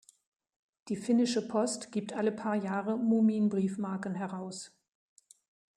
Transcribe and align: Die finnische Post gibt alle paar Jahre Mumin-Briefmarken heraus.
Die 0.87 0.95
finnische 0.95 1.47
Post 1.47 1.91
gibt 1.91 2.13
alle 2.13 2.31
paar 2.31 2.55
Jahre 2.55 2.97
Mumin-Briefmarken 2.97 4.15
heraus. 4.15 4.75